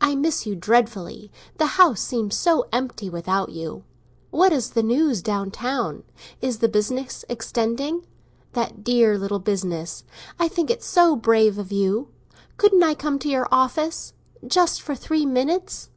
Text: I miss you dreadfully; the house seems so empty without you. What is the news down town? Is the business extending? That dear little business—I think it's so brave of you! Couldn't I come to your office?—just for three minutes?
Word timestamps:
I 0.00 0.14
miss 0.14 0.46
you 0.46 0.54
dreadfully; 0.54 1.32
the 1.58 1.66
house 1.82 2.00
seems 2.00 2.36
so 2.36 2.64
empty 2.72 3.10
without 3.10 3.48
you. 3.48 3.82
What 4.30 4.52
is 4.52 4.70
the 4.70 4.84
news 4.84 5.20
down 5.20 5.50
town? 5.50 6.04
Is 6.40 6.58
the 6.60 6.68
business 6.68 7.24
extending? 7.28 8.06
That 8.52 8.84
dear 8.84 9.18
little 9.18 9.40
business—I 9.40 10.46
think 10.46 10.70
it's 10.70 10.86
so 10.86 11.16
brave 11.16 11.58
of 11.58 11.72
you! 11.72 12.06
Couldn't 12.56 12.84
I 12.84 12.94
come 12.94 13.18
to 13.18 13.28
your 13.28 13.48
office?—just 13.50 14.80
for 14.80 14.94
three 14.94 15.26
minutes? 15.26 15.90